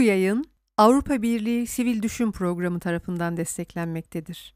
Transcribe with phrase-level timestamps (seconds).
[0.00, 0.44] Bu yayın
[0.78, 4.54] Avrupa Birliği Sivil Düşün Programı tarafından desteklenmektedir.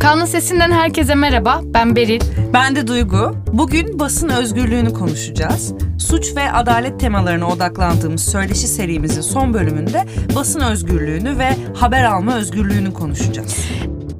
[0.00, 1.60] Kanlı Sesinden herkese merhaba.
[1.64, 2.20] Ben Beril.
[2.52, 3.36] Ben de Duygu.
[3.52, 5.74] Bugün basın özgürlüğünü konuşacağız.
[5.98, 10.04] Suç ve adalet temalarına odaklandığımız söyleşi serimizin son bölümünde
[10.34, 13.56] basın özgürlüğünü ve haber alma özgürlüğünü konuşacağız.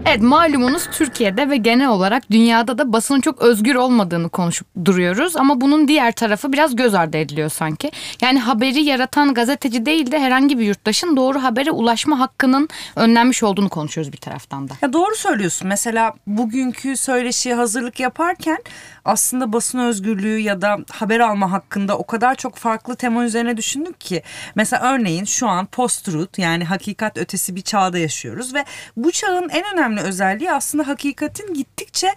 [0.07, 5.37] Evet malumunuz Türkiye'de ve genel olarak dünyada da basının çok özgür olmadığını konuşup duruyoruz.
[5.37, 7.91] Ama bunun diğer tarafı biraz göz ardı ediliyor sanki.
[8.21, 13.69] Yani haberi yaratan gazeteci değil de herhangi bir yurttaşın doğru habere ulaşma hakkının önlenmiş olduğunu
[13.69, 14.73] konuşuyoruz bir taraftan da.
[14.83, 15.69] Ya doğru söylüyorsun.
[15.69, 18.59] Mesela bugünkü söyleşiye hazırlık yaparken
[19.05, 24.01] aslında basın özgürlüğü ya da haber alma hakkında o kadar çok farklı tema üzerine düşündük
[24.01, 24.23] ki.
[24.55, 28.65] Mesela örneğin şu an post-truth yani hakikat ötesi bir çağda yaşıyoruz ve
[28.97, 32.15] bu çağın en önemli özelliği aslında hakikatin gittikçe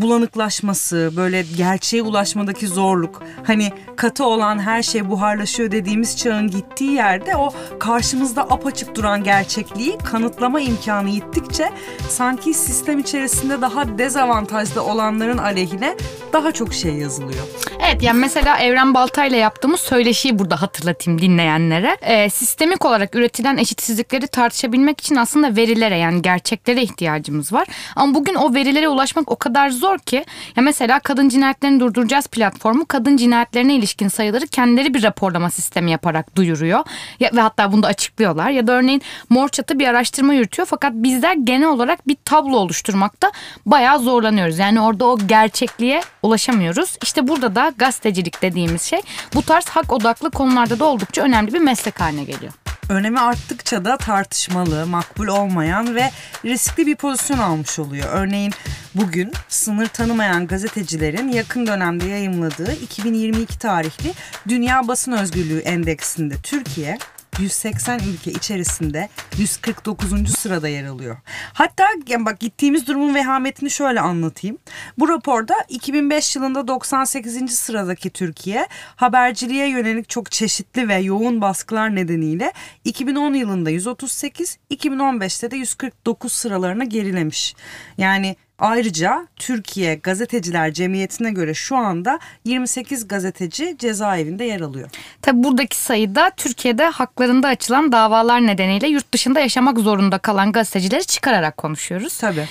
[0.00, 7.36] bulanıklaşması, böyle gerçeğe ulaşmadaki zorluk, hani katı olan her şey buharlaşıyor dediğimiz çağın gittiği yerde
[7.36, 11.70] o karşımızda apaçık duran gerçekliği kanıtlama imkanı gittikçe
[12.08, 15.96] sanki sistem içerisinde daha dezavantajlı olanların aleyhine
[16.32, 17.44] daha çok şey yazılıyor.
[17.88, 21.96] Evet yani mesela Evren Baltay'la yaptığımız söyleşiyi burada hatırlatayım dinleyenlere.
[22.02, 27.68] Ee, sistemik olarak üretilen eşitsizlikleri tartışabilmek için aslında verilere yani gerçeklere ihtiyacımız var.
[27.96, 30.24] Ama bugün o verilere ulaşmak o kadar zor ki
[30.56, 36.36] ya mesela kadın cinayetlerini durduracağız platformu kadın cinayetlerine ilişkin sayıları kendileri bir raporlama sistemi yaparak
[36.36, 36.84] duyuruyor.
[37.20, 38.50] Ya, ve hatta bunu da açıklıyorlar.
[38.50, 43.32] Ya da örneğin Mor Çatı bir araştırma yürütüyor fakat bizler genel olarak bir tablo oluşturmakta
[43.66, 44.58] bayağı zorlanıyoruz.
[44.58, 46.96] Yani orada o gerçekliğe ulaşamıyoruz.
[47.02, 49.00] İşte burada da gazetecilik dediğimiz şey
[49.34, 52.52] bu tarz hak odaklı konularda da oldukça önemli bir meslek haline geliyor.
[52.90, 56.10] Önemi arttıkça da tartışmalı, makbul olmayan ve
[56.44, 58.08] riskli bir pozisyon almış oluyor.
[58.12, 58.52] Örneğin
[58.94, 64.12] bugün sınır tanımayan gazetecilerin yakın dönemde yayımladığı 2022 tarihli
[64.48, 66.98] Dünya Basın Özgürlüğü Endeksinde Türkiye
[67.40, 70.38] 180 ülke içerisinde 149.
[70.38, 71.16] sırada yer alıyor.
[71.52, 74.58] Hatta yani bak gittiğimiz durumun vehametini şöyle anlatayım.
[74.98, 77.50] Bu raporda 2005 yılında 98.
[77.58, 82.52] sıradaki Türkiye haberciliğe yönelik çok çeşitli ve yoğun baskılar nedeniyle
[82.84, 87.54] 2010 yılında 138, 2015'te de 149 sıralarına gerilemiş.
[87.98, 94.90] Yani Ayrıca Türkiye Gazeteciler Cemiyeti'ne göre şu anda 28 gazeteci cezaevinde yer alıyor.
[95.22, 101.56] Tabi buradaki sayıda Türkiye'de haklarında açılan davalar nedeniyle yurt dışında yaşamak zorunda kalan gazetecileri çıkararak
[101.56, 102.18] konuşuyoruz.
[102.18, 102.46] Tabii.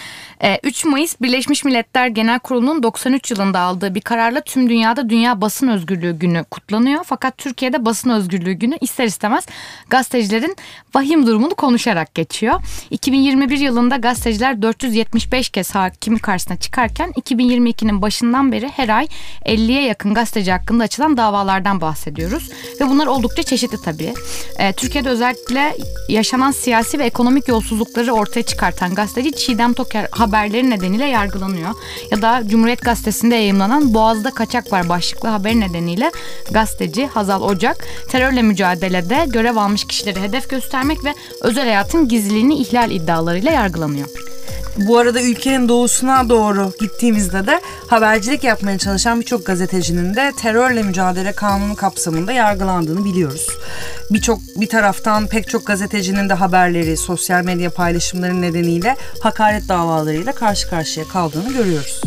[0.64, 5.42] 3 ee, Mayıs Birleşmiş Milletler Genel Kurulu'nun 93 yılında aldığı bir kararla tüm dünyada Dünya
[5.42, 7.04] Basın Özgürlüğü Günü kutlanıyor.
[7.04, 9.46] Fakat Türkiye'de Basın Özgürlüğü Günü ister istemez
[9.90, 10.56] gazetecilerin
[10.96, 12.62] vahim durumunu konuşarak geçiyor.
[12.90, 19.08] 2021 yılında gazeteciler 475 kez hakim karşısına çıkarken 2022'nin başından beri her ay
[19.46, 22.50] 50'ye yakın gazeteci hakkında açılan davalardan bahsediyoruz.
[22.82, 24.14] Ve bunlar oldukça çeşitli tabii.
[24.60, 25.78] Ee, Türkiye'de özellikle
[26.10, 31.70] yaşanan siyasi ve ekonomik yolsuzlukları ortaya çıkartan gazeteci Çiğdem Toker haberleri nedeniyle yargılanıyor.
[32.12, 36.12] Ya da Cumhuriyet Gazetesi'nde yayımlanan Boğaz'da Kaçak Var başlıklı haber nedeniyle
[36.52, 42.92] gazeteci Hazal Ocak terörle mücadelede görev almış kişileri hedef göstermek ve özel hayatın gizliliğini ihlal
[42.92, 44.08] iddialarıyla yargılanıyor.
[44.78, 51.32] Bu arada ülkenin doğusuna doğru gittiğimizde de habercilik yapmaya çalışan birçok gazetecinin de terörle mücadele
[51.32, 53.48] kanunu kapsamında yargılandığını biliyoruz.
[54.10, 59.70] Birçok bir taraftan pek çok gazetecinin de haberleri, sosyal medya paylaşımları nedeniyle hakaret
[60.20, 62.02] davalarıyla karşı karşıya kaldığını görüyoruz.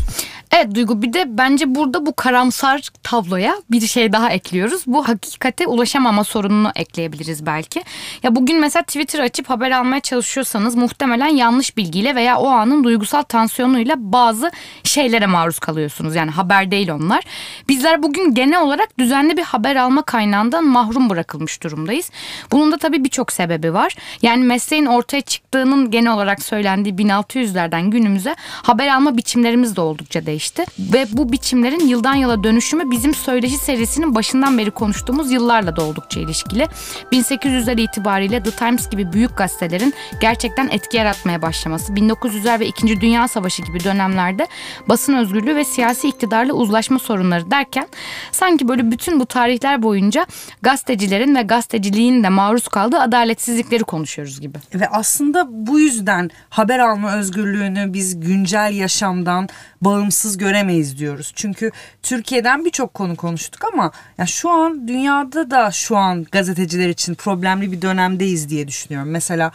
[0.55, 4.83] Evet Duygu bir de bence burada bu karamsar tabloya bir şey daha ekliyoruz.
[4.87, 7.85] Bu hakikate ulaşamama sorununu ekleyebiliriz belki.
[8.23, 13.23] Ya bugün mesela Twitter açıp haber almaya çalışıyorsanız muhtemelen yanlış bilgiyle veya o anın duygusal
[13.23, 14.51] tansiyonuyla bazı
[14.85, 16.15] şeylere maruz kalıyorsunuz.
[16.15, 17.25] Yani haber değil onlar.
[17.69, 22.11] Bizler bugün genel olarak düzenli bir haber alma kaynağından mahrum bırakılmış durumdayız.
[22.51, 23.97] Bunun da tabii birçok sebebi var.
[24.23, 30.42] Yani mesleğin ortaya çıktığının genel olarak söylendiği 1600'lerden günümüze haber alma biçimlerimiz de oldukça değişti
[30.43, 30.65] gelişti.
[30.79, 36.21] Ve bu biçimlerin yıldan yıla dönüşümü bizim söyleşi serisinin başından beri konuştuğumuz yıllarla da oldukça
[36.21, 36.69] ilişkili.
[37.13, 43.01] 1800'ler itibariyle The Times gibi büyük gazetelerin gerçekten etki yaratmaya başlaması, 1900'ler ve 2.
[43.01, 44.47] Dünya Savaşı gibi dönemlerde
[44.89, 47.89] basın özgürlüğü ve siyasi iktidarla uzlaşma sorunları derken
[48.33, 50.27] sanki böyle bütün bu tarihler boyunca
[50.63, 54.59] gazetecilerin ve gazeteciliğin de maruz kaldığı adaletsizlikleri konuşuyoruz gibi.
[54.75, 59.49] Ve aslında bu yüzden haber alma özgürlüğünü biz güncel yaşamdan
[59.81, 61.33] bağımsız bağımsız göremeyiz diyoruz.
[61.35, 61.71] Çünkü
[62.03, 67.73] Türkiye'den birçok konu konuştuk ama ya şu an dünyada da şu an gazeteciler için problemli
[67.73, 69.11] bir dönemdeyiz diye düşünüyorum.
[69.11, 69.53] Mesela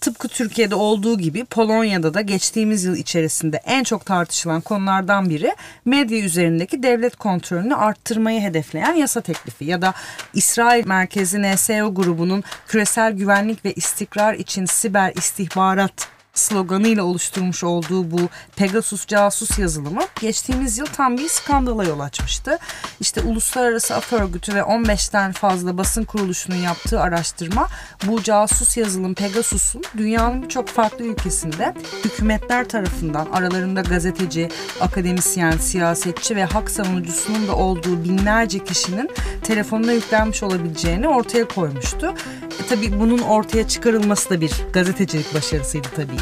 [0.00, 5.54] Tıpkı Türkiye'de olduğu gibi Polonya'da da geçtiğimiz yıl içerisinde en çok tartışılan konulardan biri
[5.84, 9.94] medya üzerindeki devlet kontrolünü arttırmayı hedefleyen yasa teklifi ya da
[10.34, 18.20] İsrail merkezi NSO grubunun küresel güvenlik ve istikrar için siber istihbarat sloganıyla oluşturmuş olduğu bu
[18.56, 22.58] Pegasus casus yazılımı geçtiğimiz yıl tam bir skandala yol açmıştı.
[23.00, 27.68] İşte Uluslararası Af Örgütü ve 15'ten fazla basın kuruluşunun yaptığı araştırma
[28.06, 31.74] bu casus yazılım Pegasus'un dünyanın birçok farklı ülkesinde
[32.04, 34.48] hükümetler tarafından aralarında gazeteci,
[34.80, 39.10] akademisyen, siyasetçi ve hak savunucusunun da olduğu binlerce kişinin
[39.44, 42.14] telefonuna yüklenmiş olabileceğini ortaya koymuştu.
[42.60, 46.16] E, tabii bunun ortaya çıkarılması da bir gazetecilik başarısıydı tabii.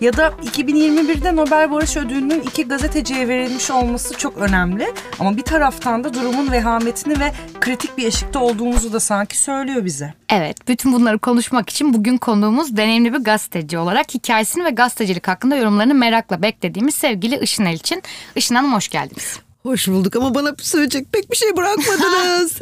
[0.00, 4.92] Ya da 2021'de Nobel Barış Ödülü'nün iki gazeteciye verilmiş olması çok önemli.
[5.20, 10.14] Ama bir taraftan da durumun vehametini ve kritik bir eşikte olduğumuzu da sanki söylüyor bize.
[10.28, 15.56] Evet, bütün bunları konuşmak için bugün konuğumuz deneyimli bir gazeteci olarak hikayesini ve gazetecilik hakkında
[15.56, 18.02] yorumlarını merakla beklediğimiz sevgili Işın için.
[18.36, 19.38] Işın Hanım hoş geldiniz.
[19.62, 22.60] Hoş bulduk ama bana söyleyecek pek bir şey bırakmadınız.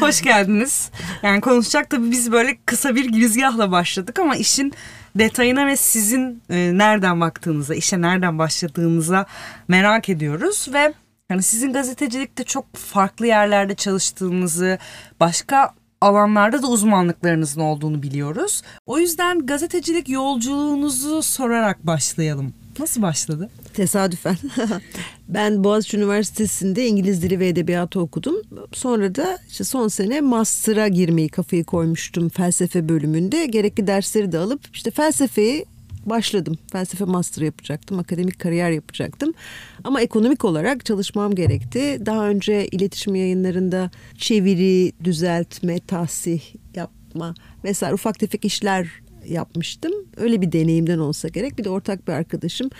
[0.00, 0.90] Hoş geldiniz.
[1.22, 4.72] Yani konuşacak tabii biz böyle kısa bir girizgahla başladık ama işin
[5.18, 9.26] detayına ve sizin e, nereden baktığınıza, işe nereden başladığınıza
[9.68, 10.92] merak ediyoruz ve
[11.30, 14.78] yani sizin gazetecilikte çok farklı yerlerde çalıştığınızı,
[15.20, 18.62] başka alanlarda da uzmanlıklarınızın olduğunu biliyoruz.
[18.86, 22.54] O yüzden gazetecilik yolculuğunuzu sorarak başlayalım.
[22.78, 23.50] Nasıl başladı?
[23.78, 24.36] Tesadüfen.
[25.28, 28.36] ben Boğaziçi Üniversitesi'nde İngiliz Dili ve Edebiyatı okudum.
[28.72, 33.46] Sonra da işte son sene master'a girmeyi kafayı koymuştum felsefe bölümünde.
[33.46, 35.64] Gerekli dersleri de alıp işte felsefeyi
[36.06, 36.58] başladım.
[36.72, 39.34] Felsefe master yapacaktım, akademik kariyer yapacaktım.
[39.84, 41.98] Ama ekonomik olarak çalışmam gerekti.
[42.06, 46.40] Daha önce iletişim yayınlarında çeviri, düzeltme, tahsih
[46.74, 47.34] yapma
[47.64, 48.88] vesaire ufak tefek işler
[49.28, 49.92] yapmıştım.
[50.16, 51.58] Öyle bir deneyimden olsa gerek.
[51.58, 52.70] Bir de ortak bir arkadaşım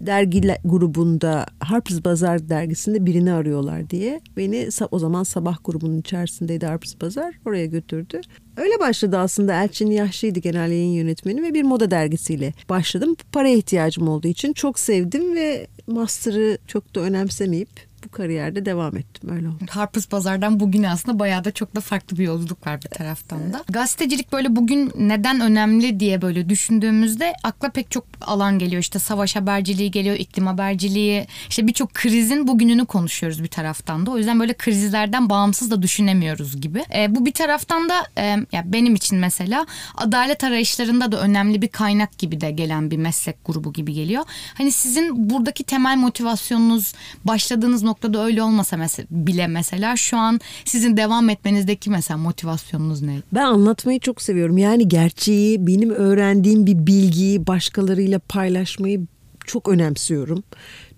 [0.00, 7.00] dergi grubunda Harper's Bazaar dergisinde birini arıyorlar diye beni o zaman sabah grubunun içerisindeydi Harper's
[7.00, 8.20] Bazaar oraya götürdü.
[8.56, 13.16] Öyle başladı aslında Elçin Yaşlı'ydı genel yayın yönetmeni ve bir moda dergisiyle başladım.
[13.32, 17.68] Paraya ihtiyacım olduğu için çok sevdim ve master'ı çok da önemsemeyip
[18.04, 19.64] bu kariyerde devam ettim öyle oldu.
[19.70, 23.64] Harpers Pazar'dan bugüne aslında bayağı da çok da farklı bir yolculuk var bir taraftan da.
[23.68, 28.82] Gazetecilik böyle bugün neden önemli diye böyle düşündüğümüzde akla pek çok alan geliyor.
[28.82, 31.26] İşte savaş haberciliği geliyor, iklim haberciliği.
[31.48, 34.10] İşte birçok krizin bugününü konuşuyoruz bir taraftan da.
[34.10, 36.84] O yüzden böyle krizlerden bağımsız da düşünemiyoruz gibi.
[36.94, 41.68] E, bu bir taraftan da e, ya benim için mesela adalet arayışlarında da önemli bir
[41.68, 44.24] kaynak gibi de gelen bir meslek grubu gibi geliyor.
[44.54, 46.92] Hani sizin buradaki temel motivasyonunuz
[47.24, 53.02] başladığınız nokta noktada öyle olmasa mesela, bile mesela şu an sizin devam etmenizdeki mesela motivasyonunuz
[53.02, 53.22] ne?
[53.32, 54.58] Ben anlatmayı çok seviyorum.
[54.58, 59.06] Yani gerçeği, benim öğrendiğim bir bilgiyi başkalarıyla paylaşmayı
[59.46, 60.42] çok önemsiyorum.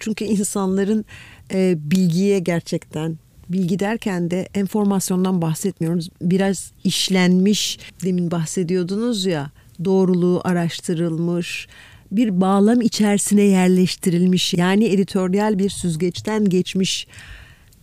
[0.01, 1.05] Çünkü insanların
[1.53, 6.09] e, bilgiye gerçekten bilgi derken de enformasyondan bahsetmiyoruz.
[6.23, 9.51] Biraz işlenmiş demin bahsediyordunuz ya
[9.85, 11.69] doğruluğu araştırılmış
[12.11, 17.07] bir bağlam içerisine yerleştirilmiş yani editoryal bir süzgeçten geçmiş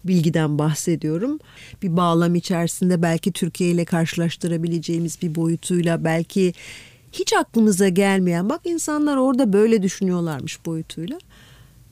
[0.03, 1.39] bilgiden bahsediyorum.
[1.81, 6.53] Bir bağlam içerisinde belki Türkiye ile karşılaştırabileceğimiz bir boyutuyla belki
[7.11, 11.17] hiç aklımıza gelmeyen bak insanlar orada böyle düşünüyorlarmış boyutuyla.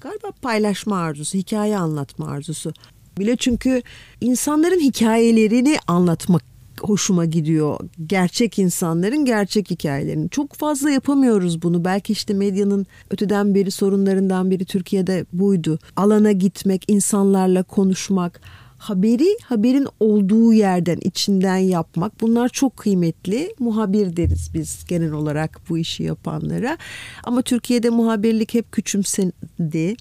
[0.01, 2.73] Galiba paylaşma arzusu, hikaye anlatma arzusu.
[3.17, 3.81] Bile çünkü
[4.21, 6.50] insanların hikayelerini anlatmak
[6.83, 7.79] hoşuma gidiyor.
[8.07, 10.29] Gerçek insanların gerçek hikayelerini.
[10.29, 11.85] Çok fazla yapamıyoruz bunu.
[11.85, 15.79] Belki işte medyanın öteden beri sorunlarından biri Türkiye'de buydu.
[15.95, 18.41] Alana gitmek, insanlarla konuşmak,
[18.77, 23.55] haberi haberin olduğu yerden içinden yapmak bunlar çok kıymetli.
[23.59, 26.77] Muhabir deriz biz genel olarak bu işi yapanlara.
[27.23, 29.95] Ama Türkiye'de muhabirlik hep küçümsendi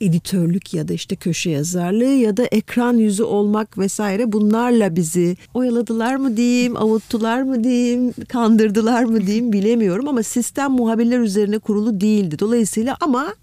[0.00, 6.16] editörlük ya da işte köşe yazarlığı ya da ekran yüzü olmak vesaire bunlarla bizi oyaladılar
[6.16, 12.38] mı diyeyim, avuttular mı diyeyim, kandırdılar mı diyeyim bilemiyorum ama sistem muhabirler üzerine kurulu değildi.
[12.38, 13.34] Dolayısıyla ama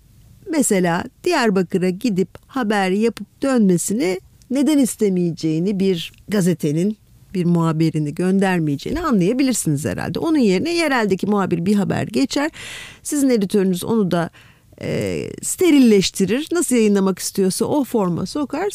[0.52, 4.20] mesela Diyarbakır'a gidip haber yapıp dönmesini
[4.50, 6.98] neden istemeyeceğini bir gazetenin
[7.34, 10.20] bir muhabirini göndermeyeceğini anlayabilirsiniz herhalde.
[10.20, 12.52] Onun yerine yereldeki muhabir bir haber geçer.
[13.04, 14.30] Sizin editörünüz onu da
[14.82, 16.48] e, sterilleştirir.
[16.52, 18.70] Nasıl yayınlamak istiyorsa o forma sokar.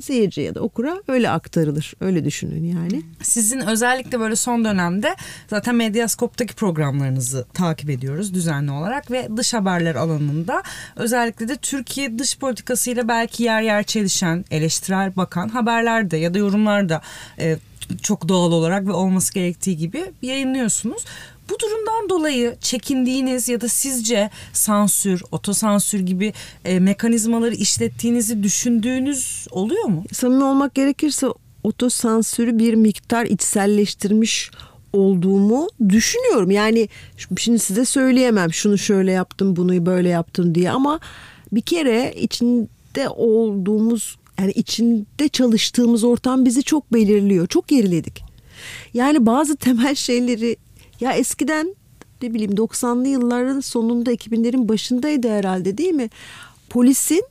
[0.00, 1.94] seyirci ya da okura öyle aktarılır.
[2.00, 3.02] Öyle düşünün yani.
[3.22, 5.16] Sizin özellikle böyle son dönemde
[5.50, 10.62] zaten Medyaskop'taki programlarınızı takip ediyoruz düzenli olarak ve dış haberler alanında
[10.96, 17.02] özellikle de Türkiye dış politikasıyla belki yer yer çelişen, eleştirel bakan haberlerde ya da yorumlarda
[17.38, 17.56] e,
[18.02, 21.04] çok doğal olarak ve olması gerektiği gibi yayınlıyorsunuz.
[21.50, 26.32] Bu durumdan dolayı çekindiğiniz ya da sizce sansür, otosansür gibi
[26.64, 30.04] e, mekanizmaları işlettiğinizi düşündüğünüz oluyor mu?
[30.12, 31.26] Samimi olmak gerekirse
[31.62, 34.50] otosansürü bir miktar içselleştirmiş
[34.92, 36.50] olduğumu düşünüyorum.
[36.50, 36.88] Yani
[37.38, 41.00] şimdi size söyleyemem şunu şöyle yaptım bunu böyle yaptım diye ama
[41.52, 47.46] bir kere içinde olduğumuz yani içinde çalıştığımız ortam bizi çok belirliyor.
[47.46, 48.22] Çok geriledik.
[48.94, 50.56] Yani bazı temel şeyleri
[51.00, 51.74] ya eskiden
[52.22, 56.10] ne bileyim 90'lı yılların sonunda 2000'lerin başındaydı herhalde değil mi?
[56.70, 57.24] Polisin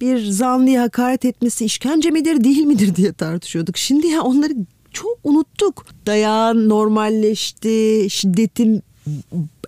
[0.00, 3.78] bir zanlıya hakaret etmesi işkence midir değil midir diye tartışıyorduk.
[3.78, 4.52] Şimdi ya onları
[4.92, 5.86] çok unuttuk.
[6.06, 8.82] Dayağın normalleşti, şiddetin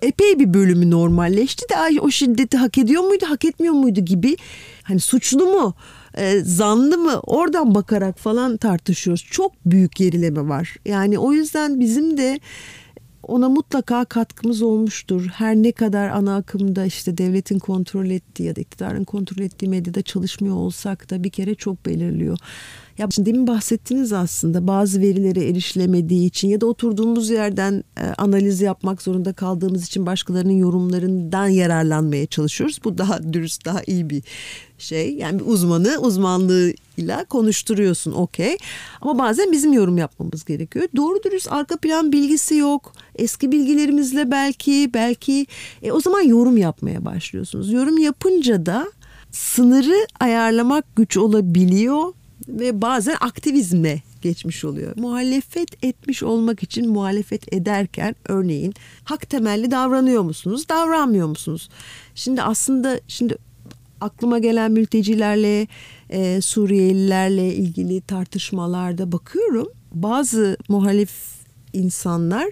[0.01, 4.35] epey bir bölümü normalleşti de ay o şiddeti hak ediyor muydu, hak etmiyor muydu gibi.
[4.83, 5.73] Hani suçlu mu,
[6.17, 9.25] e, zanlı mı oradan bakarak falan tartışıyoruz.
[9.31, 10.75] Çok büyük gerileme var.
[10.85, 12.39] Yani o yüzden bizim de
[13.27, 15.27] ona mutlaka katkımız olmuştur.
[15.33, 20.01] Her ne kadar ana akımda işte devletin kontrol ettiği ya da iktidarın kontrol ettiği medyada
[20.01, 22.37] çalışmıyor olsak da bir kere çok belirliyor.
[22.97, 28.61] Ya şimdi demin bahsettiniz aslında bazı verilere erişilemediği için ya da oturduğumuz yerden e, analiz
[28.61, 32.79] yapmak zorunda kaldığımız için başkalarının yorumlarından yararlanmaya çalışıyoruz.
[32.83, 34.23] Bu daha dürüst, daha iyi bir
[34.77, 35.15] şey.
[35.15, 38.57] Yani bir uzmanı uzmanlığıyla konuşturuyorsun okey.
[39.01, 40.87] Ama bazen bizim yorum yapmamız gerekiyor.
[40.95, 42.93] Doğru dürüst arka plan bilgisi yok.
[43.15, 45.47] Eski bilgilerimizle belki belki
[45.81, 47.71] e, o zaman yorum yapmaya başlıyorsunuz.
[47.71, 48.91] Yorum yapınca da
[49.31, 52.13] sınırı ayarlamak güç olabiliyor
[52.47, 54.93] ve bazen aktivizme geçmiş oluyor.
[54.97, 58.73] Muhalefet etmiş olmak için muhalefet ederken örneğin
[59.03, 61.69] hak temelli davranıyor musunuz, davranmıyor musunuz?
[62.15, 63.37] Şimdi aslında şimdi
[64.01, 65.67] aklıma gelen mültecilerle,
[66.09, 69.67] e, Suriyelilerle ilgili tartışmalarda bakıyorum.
[69.93, 71.11] Bazı muhalif
[71.73, 72.49] insanlar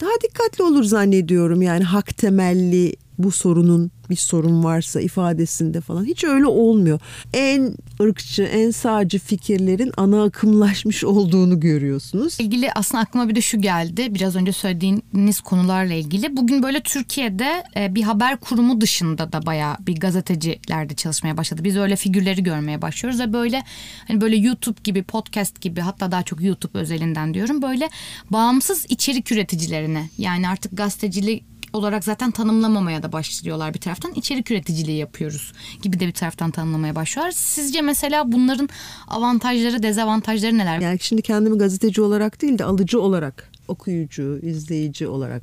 [0.00, 1.62] daha dikkatli olur zannediyorum.
[1.62, 7.00] Yani hak temelli bu sorunun bir sorun varsa ifadesinde falan hiç öyle olmuyor.
[7.32, 12.36] En ırkçı, en sağcı fikirlerin ana akımlaşmış olduğunu görüyorsunuz.
[12.40, 14.14] İlgili aslında aklıma bir de şu geldi.
[14.14, 16.36] Biraz önce söylediğiniz konularla ilgili.
[16.36, 21.64] Bugün böyle Türkiye'de e, bir haber kurumu dışında da bayağı bir gazetecilerde çalışmaya başladı.
[21.64, 23.62] Biz öyle figürleri görmeye başlıyoruz ve böyle
[24.08, 27.62] hani böyle YouTube gibi, podcast gibi hatta daha çok YouTube özelinden diyorum.
[27.62, 27.90] Böyle
[28.30, 34.12] bağımsız içerik üreticilerine yani artık gazetecilik olarak zaten tanımlamamaya da başlıyorlar bir taraftan.
[34.12, 35.52] İçerik üreticiliği yapıyoruz
[35.82, 37.32] gibi de bir taraftan tanımlamaya başlıyorlar.
[37.32, 38.68] Sizce mesela bunların
[39.08, 40.78] avantajları, dezavantajları neler?
[40.78, 45.42] Yani şimdi kendimi gazeteci olarak değil de alıcı olarak, okuyucu, izleyici olarak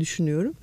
[0.00, 0.54] düşünüyorum.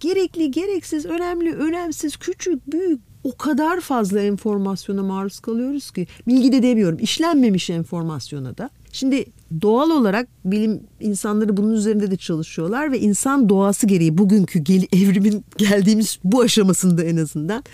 [0.00, 6.62] Gerekli, gereksiz, önemli, önemsiz, küçük, büyük o kadar fazla enformasyona maruz kalıyoruz ki bilgi de
[6.62, 8.70] demiyorum işlenmemiş enformasyona da.
[8.92, 9.24] Şimdi
[9.62, 15.44] doğal olarak bilim insanları bunun üzerinde de çalışıyorlar ve insan doğası gereği bugünkü gel, evrimin
[15.56, 17.64] geldiğimiz bu aşamasında en azından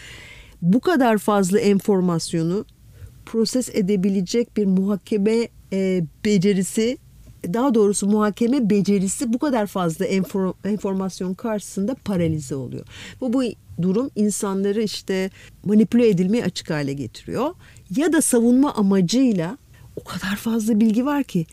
[0.62, 2.64] bu kadar fazla enformasyonu
[3.26, 6.98] proses edebilecek bir muhakeme e, becerisi
[7.44, 12.86] daha doğrusu muhakeme becerisi bu kadar fazla enfor, enformasyon karşısında paralize oluyor.
[13.20, 13.42] Bu bu
[13.82, 15.30] durum insanları işte
[15.64, 17.54] manipüle edilmeye açık hale getiriyor.
[17.96, 19.58] Ya da savunma amacıyla
[19.96, 21.46] o kadar fazla bilgi var ki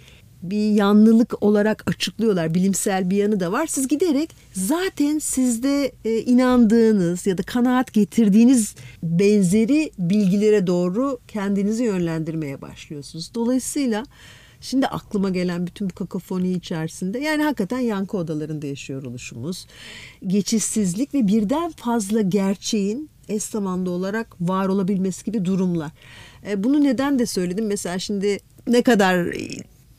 [0.43, 2.53] bir yanlılık olarak açıklıyorlar.
[2.53, 3.67] Bilimsel bir yanı da var.
[3.67, 12.61] Siz giderek zaten sizde e, inandığınız ya da kanaat getirdiğiniz benzeri bilgilere doğru kendinizi yönlendirmeye
[12.61, 13.31] başlıyorsunuz.
[13.35, 14.03] Dolayısıyla
[14.61, 19.67] Şimdi aklıma gelen bütün bu kakafoni içerisinde yani hakikaten yankı odalarında yaşıyor oluşumuz.
[20.27, 25.91] Geçişsizlik ve birden fazla gerçeğin eş zamanlı olarak var olabilmesi gibi durumlar.
[26.47, 27.67] E, bunu neden de söyledim?
[27.67, 29.27] Mesela şimdi ne kadar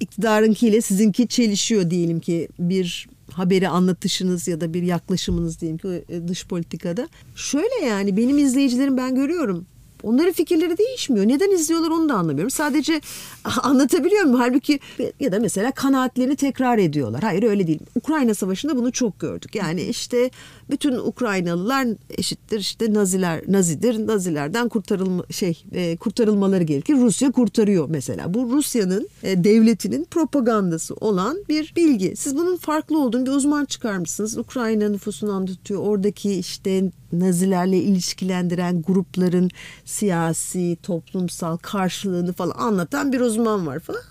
[0.01, 6.29] iktidarınkiyle sizinki çelişiyor diyelim ki bir haberi anlatışınız ya da bir yaklaşımınız diyelim ki e,
[6.29, 7.09] dış politikada.
[7.35, 9.67] Şöyle yani benim izleyicilerim ben görüyorum
[10.03, 11.29] Onların fikirleri değişmiyor.
[11.29, 12.51] Neden izliyorlar onu da anlamıyorum.
[12.51, 13.01] Sadece
[13.63, 14.41] anlatabiliyor muyum?
[14.41, 14.81] Halbuki
[15.21, 17.23] ya da mesela kanaatlerini tekrar ediyorlar.
[17.23, 17.81] Hayır öyle değil.
[17.95, 19.55] Ukrayna Savaşı'nda bunu çok gördük.
[19.55, 20.31] Yani işte
[20.71, 24.07] bütün Ukraynalılar eşittir işte Naziler Nazidir.
[24.07, 26.95] Nazilerden kurtarılma şey e, kurtarılmaları gerekir.
[26.95, 28.35] Rusya kurtarıyor mesela.
[28.35, 32.17] Bu Rusya'nın e, devletinin propagandası olan bir bilgi.
[32.17, 34.39] Siz bunun farklı olduğunu bir uzman çıkarmışsınız.
[34.39, 35.83] Ukrayna nüfusunu anlatıyor.
[35.83, 39.51] Oradaki işte Nazilerle ilişkilendiren grupların
[39.89, 44.03] siyasi, toplumsal karşılığını falan anlatan bir uzman var falan.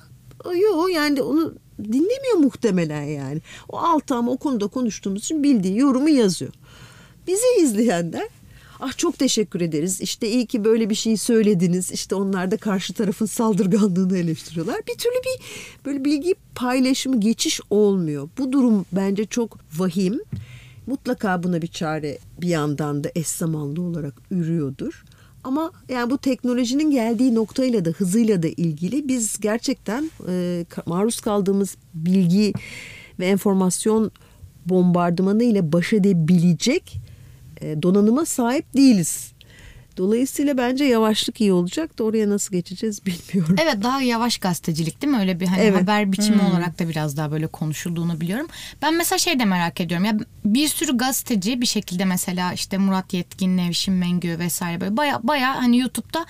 [0.55, 3.41] Yok yani onu dinlemiyor muhtemelen yani.
[3.69, 6.53] O altı ama o konuda konuştuğumuz için bildiği yorumu yazıyor.
[7.27, 8.27] Bizi izleyenler
[8.79, 10.01] Ah çok teşekkür ederiz.
[10.01, 11.91] İşte iyi ki böyle bir şey söylediniz.
[11.91, 14.81] İşte onlar da karşı tarafın saldırganlığını eleştiriyorlar.
[14.87, 15.45] Bir türlü bir
[15.85, 18.29] böyle bilgi paylaşımı geçiş olmuyor.
[18.37, 20.19] Bu durum bence çok vahim.
[20.87, 25.03] Mutlaka buna bir çare bir yandan da eş zamanlı olarak ürüyordur.
[25.47, 31.75] Ama yani bu teknolojinin geldiği noktayla da hızıyla da ilgili biz gerçekten e, maruz kaldığımız
[31.93, 32.53] bilgi
[33.19, 34.11] ve enformasyon
[34.65, 36.97] bombardımanı ile baş edebilecek
[37.61, 39.31] e, donanıma sahip değiliz.
[39.97, 43.55] Dolayısıyla bence yavaşlık iyi olacak da oraya nasıl geçeceğiz bilmiyorum.
[43.63, 45.19] Evet daha yavaş gazetecilik değil mi?
[45.19, 45.81] Öyle bir hani Evet.
[45.81, 48.47] haber biçimi olarak da biraz daha böyle konuşulduğunu biliyorum.
[48.81, 50.05] Ben mesela şey de merak ediyorum.
[50.05, 55.19] Ya bir sürü gazeteci bir şekilde mesela işte Murat Yetkin, Nevşin Mengü vesaire böyle baya
[55.23, 56.25] baya hani YouTube'da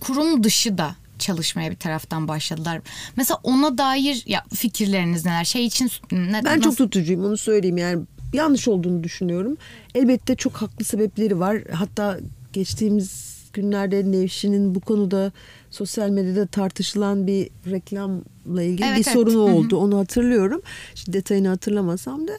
[0.00, 2.80] kurum dışı da çalışmaya bir taraftan başladılar.
[3.16, 5.44] Mesela ona dair ya fikirleriniz neler?
[5.44, 9.56] Şey için ne, Ben çok nasıl- tutucuyum onu söyleyeyim yani yanlış olduğunu düşünüyorum.
[9.94, 11.58] Elbette çok haklı sebepleri var.
[11.72, 12.18] Hatta
[12.58, 15.32] geçtiğimiz günlerde Nevşin'in bu konuda
[15.70, 19.14] sosyal medyada tartışılan bir reklamla ilgili Evet, bir evet.
[19.14, 19.76] sorunu oldu.
[19.76, 20.62] Onu hatırlıyorum.
[20.94, 22.32] Şimdi detayını hatırlamasam da.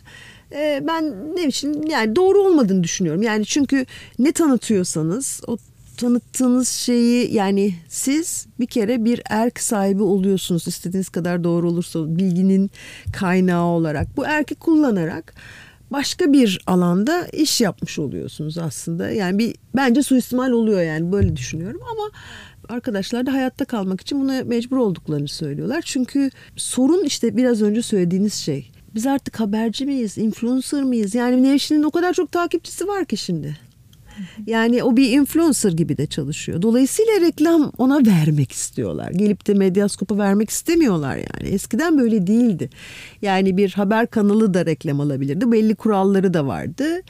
[0.52, 3.22] Ee, ben Nevşin yani doğru olmadığını düşünüyorum.
[3.22, 3.86] Yani çünkü
[4.20, 5.58] ne tanıtıyorsanız o
[5.98, 12.72] tanıttığınız şeyi yani siz bir kere bir erk sahibi oluyorsunuz istediğiniz kadar doğru olursa bilginin
[13.14, 15.34] kaynağı olarak bu erki kullanarak
[15.92, 19.10] başka bir alanda iş yapmış oluyorsunuz aslında.
[19.10, 22.10] Yani bir bence suistimal oluyor yani böyle düşünüyorum ama
[22.70, 25.82] arkadaşlar da hayatta kalmak için buna mecbur olduklarını söylüyorlar.
[25.86, 28.72] Çünkü sorun işte biraz önce söylediğiniz şey.
[28.96, 33.69] Biz artık haberci miyiz influencer mıyız yani Nevşin'in o kadar çok takipçisi var ki şimdi
[34.48, 36.62] yani o bir influencer gibi de çalışıyor.
[36.62, 39.12] Dolayısıyla reklam ona vermek istiyorlar.
[39.12, 41.50] Gelip de medyaskopa vermek istemiyorlar yani.
[41.50, 42.70] Eskiden böyle değildi.
[43.22, 45.52] Yani bir haber kanalı da reklam alabilirdi.
[45.52, 47.02] Belli kuralları da vardı.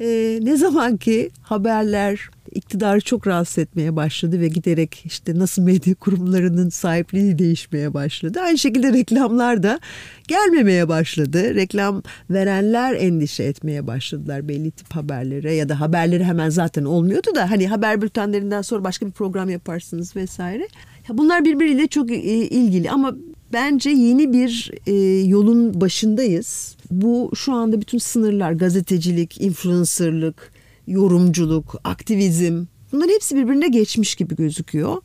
[0.00, 5.94] Ee, ne zaman ki haberler iktidarı çok rahatsız etmeye başladı ve giderek işte nasıl medya
[5.94, 8.40] kurumlarının sahipliği değişmeye başladı.
[8.40, 9.80] Aynı şekilde reklamlar da
[10.28, 11.54] gelmemeye başladı.
[11.54, 17.50] Reklam verenler endişe etmeye başladılar belli tip haberlere ya da haberleri hemen zaten olmuyordu da
[17.50, 20.68] hani haber bültenlerinden sonra başka bir program yaparsınız vesaire.
[21.08, 23.14] Bunlar birbiriyle çok e, ilgili ama
[23.52, 24.92] bence yeni bir e,
[25.28, 26.76] yolun başındayız.
[26.90, 30.52] Bu şu anda bütün sınırlar gazetecilik, influencerlık,
[30.86, 34.96] yorumculuk, aktivizm bunların hepsi birbirine geçmiş gibi gözüküyor.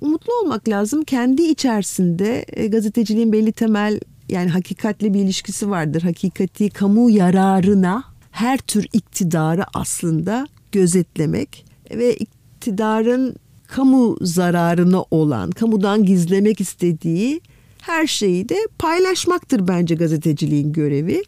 [0.00, 1.04] Umutlu olmak lazım.
[1.04, 6.02] Kendi içerisinde e, gazeteciliğin belli temel yani hakikatle bir ilişkisi vardır.
[6.02, 16.60] Hakikati kamu yararına her tür iktidarı aslında gözetlemek ve iktidarın kamu zararına olan, kamudan gizlemek
[16.60, 17.40] istediği
[17.88, 21.22] her şeyi de paylaşmaktır bence gazeteciliğin görevi.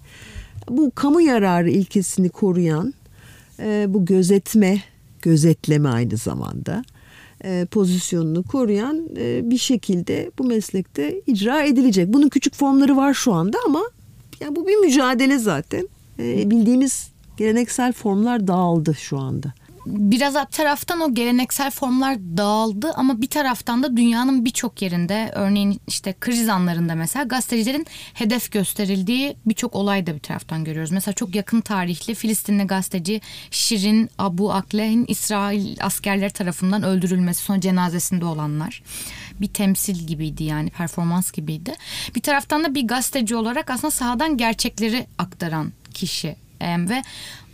[0.69, 2.95] Bu kamu yararı ilkesini koruyan,
[3.59, 4.83] e, bu gözetme,
[5.23, 6.83] gözetleme aynı zamanda
[7.45, 12.13] e, pozisyonunu koruyan e, bir şekilde bu meslekte icra edilecek.
[12.13, 13.83] Bunun küçük formları var şu anda ama
[14.41, 15.89] yani bu bir mücadele zaten.
[16.19, 19.53] Bildiğimiz geleneksel formlar dağıldı şu anda.
[19.87, 25.81] Biraz bir taraftan o geleneksel formlar dağıldı ama bir taraftan da dünyanın birçok yerinde örneğin
[25.87, 30.91] işte kriz anlarında mesela gazetecilerin hedef gösterildiği birçok olay da bir taraftan görüyoruz.
[30.91, 38.25] Mesela çok yakın tarihli Filistinli gazeteci Şirin Abu Akleh'in İsrail askerleri tarafından öldürülmesi son cenazesinde
[38.25, 38.83] olanlar
[39.41, 41.75] bir temsil gibiydi yani performans gibiydi.
[42.15, 47.03] Bir taraftan da bir gazeteci olarak aslında sahadan gerçekleri aktaran kişi ve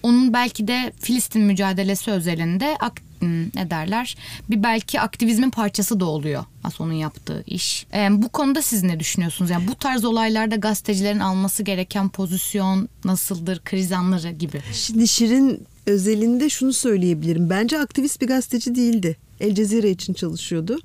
[0.02, 4.16] onun belki de Filistin mücadelesi özelinde ak- hmm, ne derler
[4.50, 7.87] bir belki aktivizmin parçası da oluyor aslında onun yaptığı iş.
[7.92, 9.50] Em, bu konuda siz ne düşünüyorsunuz?
[9.50, 14.62] Yani bu tarz olaylarda gazetecilerin alması gereken pozisyon nasıldır, kriz anları gibi.
[14.72, 17.50] Şimdi Şirin özelinde şunu söyleyebilirim.
[17.50, 19.16] Bence aktivist bir gazeteci değildi.
[19.40, 20.78] El Cezire için çalışıyordu.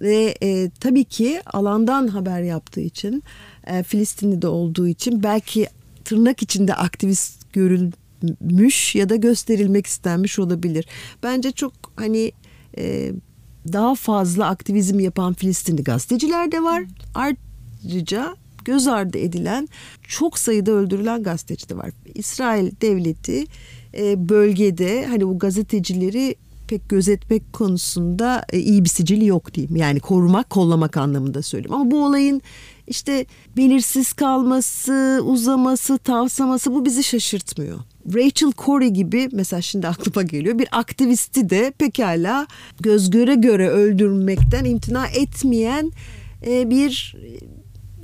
[0.00, 3.22] Ve e, tabii ki alandan haber yaptığı için,
[3.66, 5.66] e, Filistinli'de olduğu için belki
[6.04, 7.52] tırnak içinde aktivist
[8.22, 10.86] görülmüş ya da gösterilmek istenmiş olabilir.
[11.22, 12.32] Bence çok hani
[12.78, 13.12] e,
[13.72, 16.82] daha fazla aktivizm yapan Filistinli gazeteciler de var.
[17.14, 19.68] Ayrıca göz ardı edilen
[20.08, 21.90] çok sayıda öldürülen gazeteci de var.
[22.14, 23.44] İsrail devleti
[23.94, 26.36] e, bölgede hani bu gazetecileri
[26.68, 29.76] pek gözetmek konusunda e, iyi bir sicili yok diyeyim.
[29.76, 31.80] Yani korumak, kollamak anlamında söylüyorum.
[31.80, 32.42] Ama bu olayın
[32.86, 37.78] işte belirsiz kalması, uzaması, tavsaması bu bizi şaşırtmıyor.
[38.14, 42.46] Rachel Corey gibi mesela şimdi aklıma geliyor bir aktivisti de pekala
[42.80, 45.92] göz göre göre öldürmekten imtina etmeyen
[46.46, 47.16] e, bir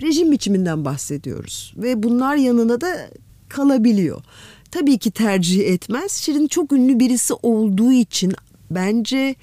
[0.03, 3.11] rejim biçiminden bahsediyoruz ve bunlar yanına da
[3.49, 4.23] kalabiliyor.
[4.71, 6.13] Tabii ki tercih etmez.
[6.13, 8.35] Şirin çok ünlü birisi olduğu için
[8.71, 9.35] bence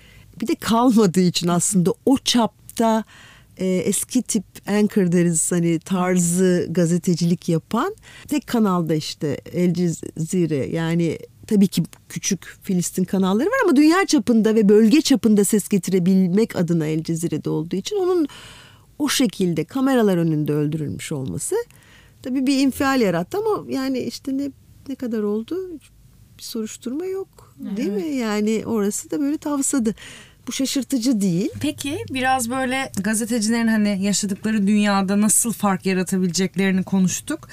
[0.42, 3.04] bir de kalmadığı için aslında o çapta
[3.58, 7.96] e, eski tip anchor deriz hani tarzı gazetecilik yapan
[8.28, 14.56] tek kanalda işte El Cezire yani tabii ki küçük Filistin kanalları var ama dünya çapında
[14.56, 18.28] ve bölge çapında ses getirebilmek adına El Cezire'de olduğu için onun
[19.00, 21.56] o şekilde kameralar önünde öldürülmüş olması
[22.24, 24.52] tabii bir infial yarattı ama yani işte ne
[24.90, 25.72] ne kadar oldu
[26.38, 28.06] bir soruşturma yok değil evet.
[28.06, 28.16] mi?
[28.16, 29.96] Yani orası da böyle tavsadı.
[30.48, 31.50] Bu şaşırtıcı değil.
[31.60, 37.50] Peki biraz böyle gazetecilerin hani yaşadıkları dünyada nasıl fark yaratabileceklerini konuştuk.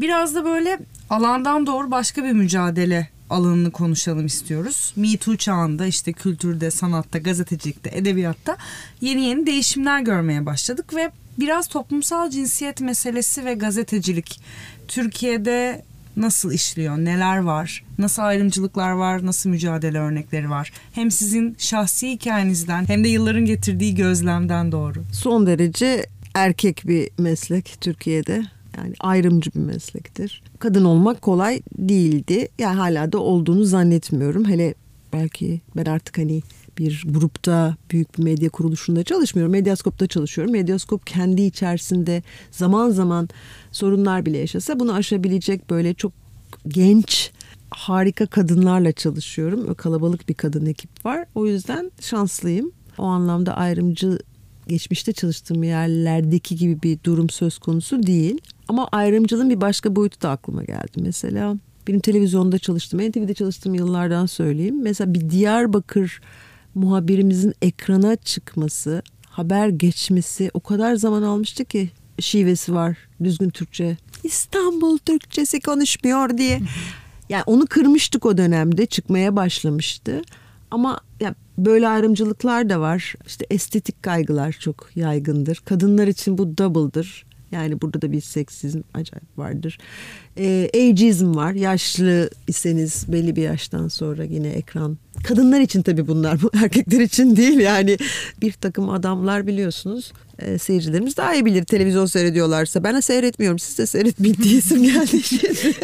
[0.00, 0.78] Biraz da böyle
[1.10, 4.92] alandan doğru başka bir mücadele alanını konuşalım istiyoruz.
[4.96, 8.56] Me Too çağında işte kültürde, sanatta, gazetecilikte, edebiyatta
[9.00, 14.40] yeni yeni değişimler görmeye başladık ve biraz toplumsal cinsiyet meselesi ve gazetecilik
[14.88, 15.84] Türkiye'de
[16.16, 20.72] nasıl işliyor, neler var, nasıl ayrımcılıklar var, nasıl mücadele örnekleri var.
[20.92, 25.04] Hem sizin şahsi hikayenizden hem de yılların getirdiği gözlemden doğru.
[25.12, 28.42] Son derece erkek bir meslek Türkiye'de.
[28.76, 30.42] Yani ayrımcı bir meslektir.
[30.58, 32.48] Kadın olmak kolay değildi.
[32.58, 34.48] Yani hala da olduğunu zannetmiyorum.
[34.48, 34.74] Hele
[35.12, 36.42] belki ben artık hani
[36.78, 39.52] bir grupta büyük bir medya kuruluşunda çalışmıyorum.
[39.52, 40.52] Medyaskop'ta çalışıyorum.
[40.52, 43.28] Medyaskop kendi içerisinde zaman zaman
[43.74, 46.12] sorunlar bile yaşasa bunu aşabilecek böyle çok
[46.68, 47.30] genç
[47.70, 49.74] harika kadınlarla çalışıyorum.
[49.74, 51.24] Kalabalık bir kadın ekip var.
[51.34, 52.72] O yüzden şanslıyım.
[52.98, 54.18] O anlamda ayrımcı
[54.68, 58.38] geçmişte çalıştığım yerlerdeki gibi bir durum söz konusu değil.
[58.68, 60.92] Ama ayrımcılığın bir başka boyutu da aklıma geldi.
[60.96, 61.56] Mesela
[61.88, 64.82] benim televizyonda çalıştım, NTV'de çalıştığım yıllardan söyleyeyim.
[64.82, 66.20] Mesela bir Diyarbakır
[66.74, 73.96] muhabirimizin ekrana çıkması, haber geçmesi o kadar zaman almıştı ki şivesi var düzgün Türkçe.
[74.22, 76.60] İstanbul Türkçesi konuşmuyor diye.
[77.28, 80.22] Yani onu kırmıştık o dönemde çıkmaya başlamıştı.
[80.70, 83.14] Ama ya böyle ayrımcılıklar da var.
[83.26, 85.62] İşte estetik kaygılar çok yaygındır.
[85.64, 87.24] Kadınlar için bu double'dır.
[87.54, 89.78] Yani burada da bir seksizm acayip vardır.
[90.38, 91.52] E, ageism var.
[91.52, 94.98] Yaşlı iseniz belli bir yaştan sonra yine ekran.
[95.24, 96.42] Kadınlar için tabii bunlar.
[96.42, 97.96] Bu erkekler için değil yani.
[98.40, 100.12] Bir takım adamlar biliyorsunuz.
[100.38, 102.84] E, seyircilerimiz daha iyi bilir televizyon seyrediyorlarsa.
[102.84, 103.58] Ben de seyretmiyorum.
[103.58, 105.22] Siz de seyretmeyin diyesim geldi.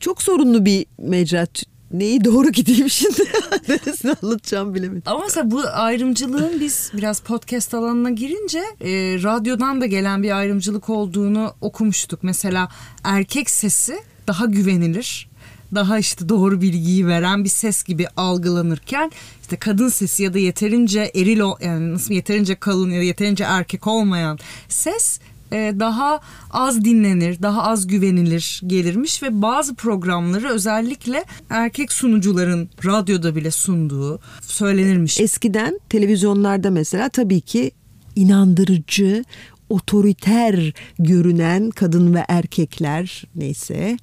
[0.00, 1.46] Çok sorunlu bir mecra
[1.92, 3.22] neyi doğru gideyim şimdi
[3.68, 5.02] neresini anlatacağım bilemedim.
[5.06, 8.90] Ama mesela bu ayrımcılığın biz biraz podcast alanına girince e,
[9.22, 12.22] radyodan da gelen bir ayrımcılık olduğunu okumuştuk.
[12.22, 12.68] Mesela
[13.04, 15.28] erkek sesi daha güvenilir
[15.74, 19.10] daha işte doğru bilgiyi veren bir ses gibi algılanırken
[19.42, 23.86] işte kadın sesi ya da yeterince eril yani nasıl yeterince kalın ya da yeterince erkek
[23.86, 25.20] olmayan ses
[25.52, 33.36] e, daha az dinlenir, daha az güvenilir gelirmiş ve bazı programları özellikle erkek sunucuların radyoda
[33.36, 35.20] bile sunduğu söylenirmiş.
[35.20, 37.70] Eskiden televizyonlarda mesela tabii ki
[38.16, 39.24] inandırıcı,
[39.68, 43.96] otoriter görünen kadın ve erkekler neyse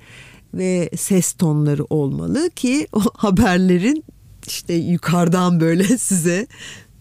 [0.53, 4.03] ve ses tonları olmalı ki o haberlerin
[4.47, 6.47] işte yukarıdan böyle size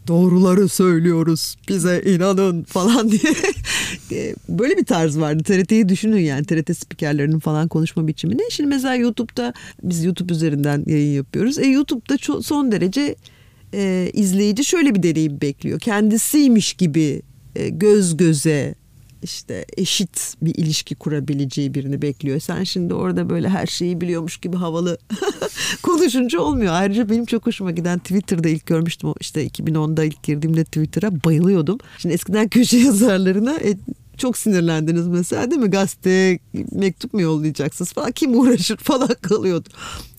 [0.07, 3.35] doğruları söylüyoruz bize inanın falan diye.
[4.13, 5.43] E, böyle bir tarz vardı.
[5.43, 11.15] TRT'yi düşünün yani TRT spikerlerinin falan konuşma biçimini şimdi mesela YouTube'da biz YouTube üzerinden yayın
[11.15, 11.59] yapıyoruz.
[11.59, 13.17] E YouTube'da çok, son derece
[13.75, 15.81] e, izleyici şöyle bir deneyim bekliyor.
[15.81, 17.23] Kendisiymiş gibi
[17.57, 18.75] e, göz göze
[19.25, 22.41] işte eşit bir ilişki kurabileceği birini bekliyor.
[22.41, 24.99] Sen şimdi orada böyle her şeyi biliyormuş gibi havalı
[25.83, 26.75] konuşunca olmuyor.
[26.75, 29.13] Ayrıca benim çok hoşuma giden Twitter'da ilk görmüştüm.
[29.21, 31.79] işte 2010'da ilk girdiğimde Twitter'a bayılıyordum.
[31.99, 33.77] Şimdi eskiden köşe yazarlarına e,
[34.17, 35.71] çok sinirlendiniz mesela değil mi?
[35.71, 36.39] Gazete
[36.73, 39.69] mektup mu yollayacaksınız falan kim uğraşır falan kalıyordu.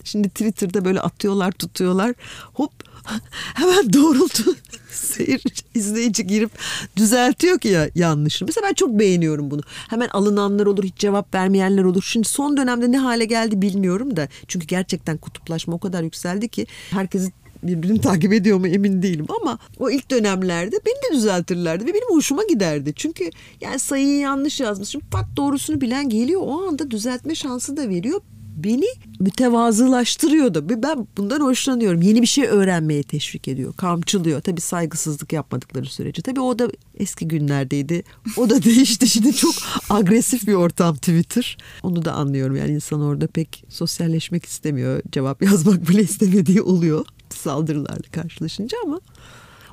[0.04, 2.14] Şimdi Twitter'da böyle atıyorlar tutuyorlar
[2.52, 2.72] hop
[3.54, 4.56] hemen doğrultu
[4.90, 5.42] seyir
[5.74, 6.50] izleyici girip
[6.96, 8.46] düzeltiyor ki ya yanlışını.
[8.46, 9.62] Mesela ben çok beğeniyorum bunu.
[9.90, 12.02] Hemen alınanlar olur, hiç cevap vermeyenler olur.
[12.02, 14.28] Şimdi son dönemde ne hale geldi bilmiyorum da.
[14.48, 19.58] Çünkü gerçekten kutuplaşma o kadar yükseldi ki herkesi birbirini takip ediyor mu emin değilim ama
[19.78, 22.92] o ilk dönemlerde beni de düzeltirlerdi ve benim hoşuma giderdi.
[22.96, 28.20] Çünkü yani sayıyı yanlış yazmışım pat doğrusunu bilen geliyor o anda düzeltme şansı da veriyor
[28.56, 28.86] beni
[29.20, 32.02] mütevazılaştırıyor da ben bundan hoşlanıyorum.
[32.02, 33.74] Yeni bir şey öğrenmeye teşvik ediyor.
[33.76, 34.40] Kamçılıyor.
[34.40, 36.22] Tabii saygısızlık yapmadıkları sürece.
[36.22, 38.02] Tabii o da eski günlerdeydi.
[38.36, 39.08] O da değişti.
[39.08, 39.54] Şimdi çok
[39.90, 41.56] agresif bir ortam Twitter.
[41.82, 42.56] Onu da anlıyorum.
[42.56, 45.02] Yani insan orada pek sosyalleşmek istemiyor.
[45.12, 47.04] Cevap yazmak bile istemediği oluyor.
[47.30, 49.00] Saldırılarla karşılaşınca ama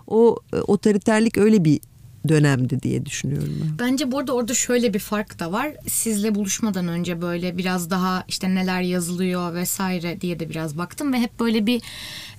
[0.08, 1.80] o e, otoriterlik öyle bir
[2.28, 3.88] dönemdi diye düşünüyorum ben.
[3.88, 5.72] Bence burada orada şöyle bir fark da var.
[5.88, 11.20] Sizle buluşmadan önce böyle biraz daha işte neler yazılıyor vesaire diye de biraz baktım ve
[11.20, 11.82] hep böyle bir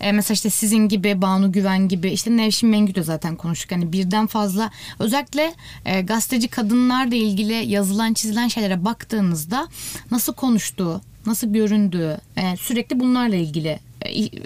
[0.01, 3.73] e, mesela işte sizin gibi Banu Güven gibi işte Nevşin Mengü de zaten konuştuk.
[3.73, 9.69] Hani birden fazla özellikle e, gazeteci kadınlarla ilgili yazılan çizilen şeylere baktığınızda
[10.11, 13.79] nasıl konuştuğu, nasıl göründüğü e, sürekli bunlarla ilgili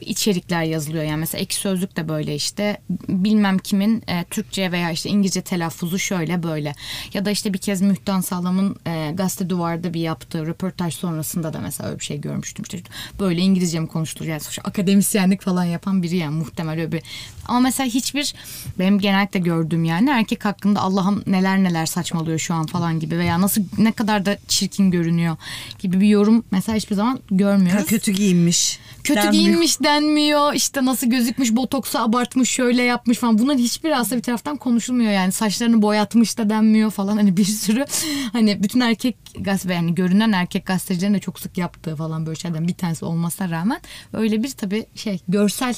[0.00, 1.04] içerikler yazılıyor.
[1.04, 5.98] Yani mesela ek sözlük de böyle işte bilmem kimin e, Türkçe veya işte İngilizce telaffuzu
[5.98, 6.74] şöyle böyle.
[7.14, 11.58] Ya da işte bir kez Mühtan Sağlam'ın e, gazete duvarda bir yaptığı röportaj sonrasında da
[11.58, 12.62] mesela öyle bir şey görmüştüm.
[12.62, 12.78] İşte
[13.20, 17.02] böyle İngilizce mi konuştur yani akademisyenlik falan yapan biri yani muhtemel öyle bir.
[17.48, 18.34] Ama mesela hiçbir
[18.78, 23.40] benim genellikle gördüğüm yani erkek hakkında Allah'ım neler neler saçmalıyor şu an falan gibi veya
[23.40, 25.36] nasıl ne kadar da çirkin görünüyor
[25.78, 27.86] gibi bir yorum mesela hiçbir zaman görmüyoruz.
[27.86, 28.78] Kötü giyinmiş.
[29.04, 29.32] Kötü denmiyor.
[29.32, 30.52] giyinmiş denmiyor.
[30.54, 33.38] İşte nasıl gözükmüş, botoksu abartmış, şöyle yapmış falan.
[33.38, 35.32] Bunların hiçbir aslında bir taraftan konuşulmuyor yani.
[35.32, 37.16] Saçlarını boyatmış da denmiyor falan.
[37.16, 37.84] Hani bir sürü
[38.32, 42.68] hani bütün erkek gazete yani görünen erkek gazetecilerin de çok sık yaptığı falan böyle şeylerden
[42.68, 43.80] bir tanesi olmasına rağmen
[44.12, 45.74] öyle bir tabii şey görsel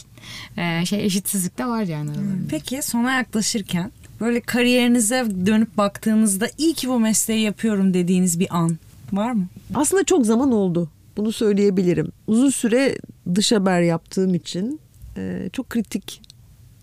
[0.56, 2.10] e, şey eşitsizlik de var yani.
[2.48, 8.78] Peki sona yaklaşırken böyle kariyerinize dönüp baktığınızda iyi ki bu mesleği yapıyorum dediğiniz bir an
[9.12, 9.46] var mı?
[9.74, 10.88] Aslında çok zaman oldu.
[11.16, 12.12] Bunu söyleyebilirim.
[12.26, 12.96] Uzun süre
[13.34, 14.80] dış haber yaptığım için
[15.16, 16.22] e, çok kritik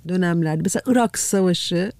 [0.08, 0.62] dönemlerde.
[0.64, 1.92] Mesela Irak Savaşı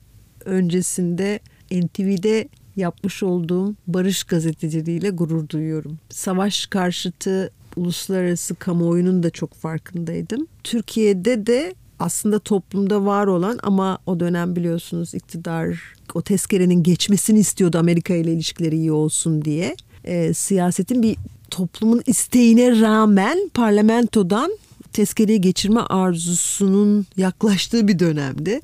[0.46, 1.40] öncesinde
[1.72, 6.00] NTV'de yapmış olduğum barış gazeteciliğiyle gurur duyuyorum.
[6.10, 10.48] Savaş karşıtı uluslararası kamuoyunun da çok farkındaydım.
[10.64, 15.80] Türkiye'de de aslında toplumda var olan ama o dönem biliyorsunuz iktidar
[16.14, 19.76] o tezkerenin geçmesini istiyordu Amerika ile ilişkileri iyi olsun diye.
[20.04, 21.18] E, siyasetin bir
[21.50, 24.52] toplumun isteğine rağmen parlamentodan
[24.94, 28.62] tezkereye geçirme arzusunun yaklaştığı bir dönemdi.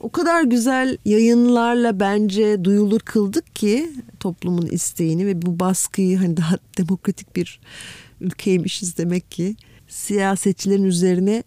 [0.00, 6.58] O kadar güzel yayınlarla bence duyulur kıldık ki toplumun isteğini ve bu baskıyı hani daha
[6.78, 7.60] demokratik bir
[8.20, 9.56] ülkeymişiz demek ki
[9.88, 11.42] siyasetçilerin üzerine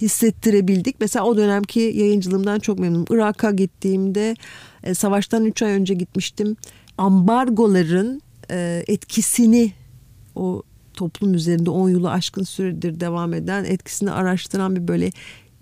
[0.00, 0.96] hissettirebildik.
[1.00, 3.06] Mesela o dönemki yayıncılığımdan çok memnunum.
[3.10, 4.36] Irak'a gittiğimde
[4.84, 6.56] e, savaştan 3 ay önce gitmiştim.
[6.98, 9.72] Ambargoların e, etkisini
[10.34, 10.62] o
[10.94, 15.10] toplum üzerinde 10 yılı aşkın süredir devam eden etkisini araştıran bir böyle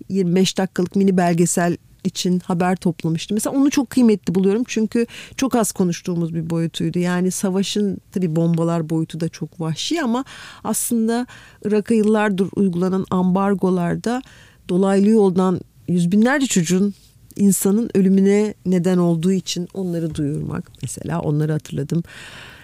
[0.09, 3.35] 25 dakikalık mini belgesel için haber toplamıştım.
[3.35, 5.05] Mesela onu çok kıymetli buluyorum çünkü
[5.37, 6.99] çok az konuştuğumuz bir boyutuydu.
[6.99, 10.25] Yani savaşın tabii bombalar boyutu da çok vahşi ama
[10.63, 11.27] aslında
[11.65, 14.21] Irak'a yıllardır uygulanan ambargolarda
[14.69, 16.93] dolaylı yoldan yüz binlerce çocuğun
[17.35, 22.03] insanın ölümüne neden olduğu için onları duyurmak mesela onları hatırladım.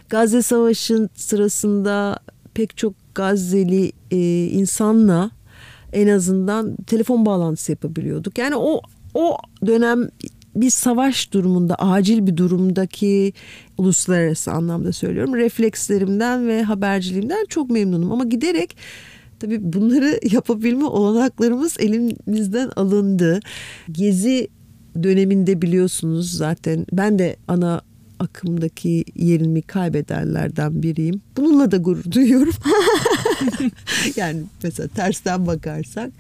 [0.10, 2.20] Gazze Savaşı'nın sırasında
[2.54, 5.32] pek çok Gazze'li e, insanla
[5.94, 8.38] en azından telefon bağlantısı yapabiliyorduk.
[8.38, 8.82] Yani o
[9.16, 10.10] o dönem
[10.56, 13.34] bir savaş durumunda, acil bir durumdaki
[13.78, 15.36] uluslararası anlamda söylüyorum.
[15.36, 18.78] Reflekslerimden ve haberciliğimden çok memnunum ama giderek
[19.40, 23.40] tabii bunları yapabilme olanaklarımız elimizden alındı.
[23.92, 24.48] Gezi
[25.04, 27.82] döneminde biliyorsunuz zaten ben de ana
[28.20, 31.22] akımdaki yerimi kaybedenlerden biriyim.
[31.38, 32.54] Bununla da gurur duyuyorum.
[34.16, 36.12] yani mesela tersten bakarsak.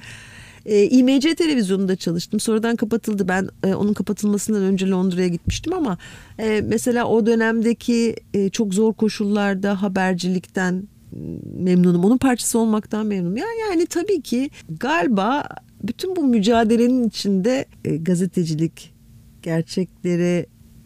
[0.65, 2.39] E, İMC televizyonunda çalıştım.
[2.39, 3.28] Sonradan kapatıldı.
[3.28, 5.97] Ben e, onun kapatılmasından önce Londra'ya gitmiştim ama
[6.39, 10.84] e, mesela o dönemdeki e, çok zor koşullarda habercilikten
[11.58, 12.04] memnunum.
[12.04, 13.38] Onun parçası olmaktan memnunum.
[13.38, 14.49] Yani, yani tabii ki
[14.80, 15.47] galiba
[15.84, 18.93] bütün bu mücadelenin içinde e, gazetecilik
[19.41, 20.45] gerçeklere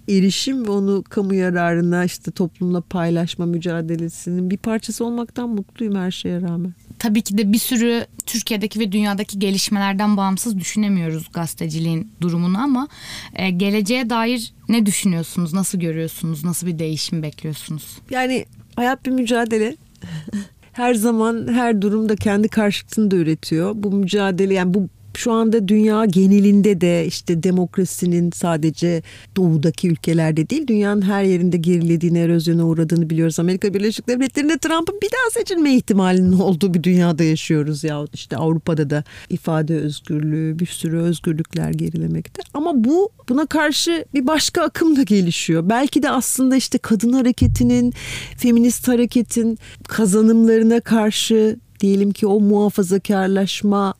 [0.10, 6.41] erişim ve onu kamu yararına işte toplumla paylaşma mücadelesinin bir parçası olmaktan mutluyum her şeye
[6.41, 6.74] rağmen.
[7.00, 12.88] Tabii ki de bir sürü Türkiye'deki ve dünyadaki gelişmelerden bağımsız düşünemiyoruz gazeteciliğin durumunu ama
[13.36, 15.54] e, geleceğe dair ne düşünüyorsunuz?
[15.54, 16.43] Nasıl görüyorsunuz?
[16.43, 17.98] Nasıl bir değişim bekliyorsunuz?
[18.10, 18.45] Yani
[18.76, 19.78] hayat bir mücadele.
[20.72, 23.72] her zaman her durumda kendi karşıtını da üretiyor.
[23.76, 29.03] Bu mücadele yani bu şu anda dünya genelinde de işte demokrasinin sadece
[29.36, 33.39] doğudaki ülkelerde değil dünyanın her yerinde gerilediğini, erozyona uğradığını biliyoruz.
[33.39, 38.89] Amerika Birleşik Devletleri'nde Trump'ın bir daha seçilme ihtimalinin olduğu bir dünyada yaşıyoruz ya işte Avrupa'da
[38.89, 42.41] da ifade özgürlüğü, bir sürü özgürlükler gerilemekte.
[42.53, 45.69] Ama bu buna karşı bir başka akım da gelişiyor.
[45.69, 47.93] Belki de aslında işte kadın hareketinin,
[48.38, 53.93] feminist hareketin kazanımlarına karşı diyelim ki o muhafazakarlaşma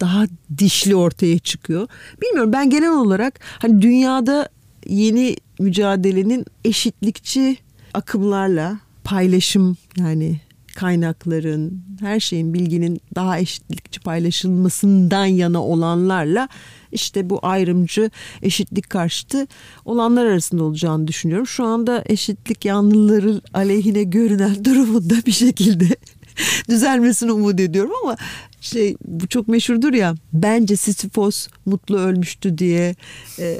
[0.00, 0.24] daha
[0.58, 1.88] dişli ortaya çıkıyor.
[2.22, 4.48] Bilmiyorum ben genel olarak hani dünyada
[4.88, 7.56] yeni mücadelenin eşitlikçi
[7.94, 10.40] akımlarla paylaşım yani
[10.76, 16.48] kaynakların, her şeyin bilginin daha eşitlikçi paylaşılmasından yana olanlarla
[16.92, 18.10] işte bu ayrımcı
[18.42, 19.46] eşitlik karşıtı
[19.84, 21.46] olanlar arasında olacağını düşünüyorum.
[21.46, 25.96] Şu anda eşitlik yanlıları aleyhine görünen durumunda bir şekilde
[26.68, 28.16] düzelmesini umut ediyorum ama
[28.60, 32.94] şey bu çok meşhurdur ya bence Sisyphos mutlu ölmüştü diye
[33.38, 33.58] e,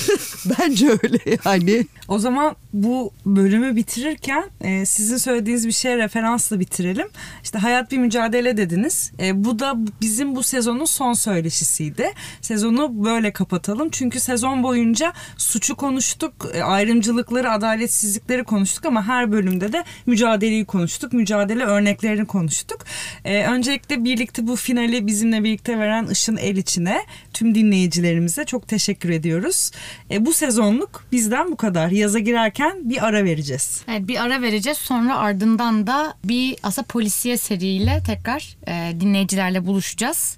[0.58, 1.86] bence öyle yani.
[2.08, 7.08] O zaman bu bölümü bitirirken e, sizin söylediğiniz bir şeye referansla bitirelim.
[7.42, 9.12] İşte hayat bir mücadele dediniz.
[9.20, 12.12] E, bu da bizim bu sezonun son söyleşisiydi.
[12.40, 13.88] Sezonu böyle kapatalım.
[13.90, 21.12] Çünkü sezon boyunca suçu konuştuk, e, ayrımcılıkları, adaletsizlikleri konuştuk ama her bölümde de mücadeleyi konuştuk.
[21.12, 22.84] Mücadele örneklerini konuştuk.
[23.24, 27.00] E, öncelikle birlikte bu finali bizimle birlikte veren Işın El içine
[27.32, 29.70] tüm dinleyicilerimize çok teşekkür ediyoruz.
[30.10, 31.90] E, bu sezonluk bizden bu kadar.
[31.90, 33.82] Yaza girerken bir ara vereceğiz.
[33.88, 34.78] Evet bir ara vereceğiz.
[34.78, 40.36] Sonra ardından da bir asa polisiye seriyle tekrar e, dinleyicilerle buluşacağız.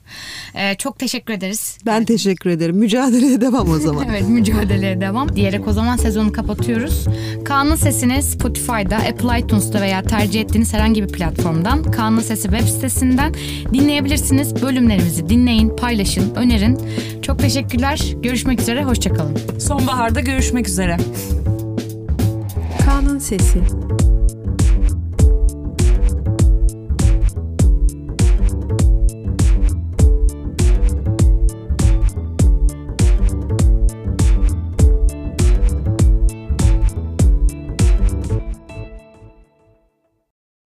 [0.55, 1.79] E, çok teşekkür ederiz.
[1.87, 2.77] Ben teşekkür ederim.
[2.77, 4.07] Mücadeleye devam o zaman.
[4.11, 5.37] evet mücadeleye devam.
[5.37, 7.07] Diyerek o zaman sezonu kapatıyoruz.
[7.45, 13.35] Kaan'ın sesini Spotify'da, Apple iTunes'ta veya tercih ettiğiniz herhangi bir platformdan Kaan'ın Sesi web sitesinden
[13.75, 14.63] dinleyebilirsiniz.
[14.63, 16.79] Bölümlerimizi dinleyin, paylaşın, önerin.
[17.23, 18.15] Çok teşekkürler.
[18.23, 18.85] Görüşmek üzere.
[18.85, 19.39] Hoşçakalın.
[19.59, 20.97] Sonbaharda görüşmek üzere.
[22.85, 23.61] Kaan'ın Sesi